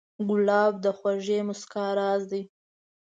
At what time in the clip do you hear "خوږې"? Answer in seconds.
0.97-1.39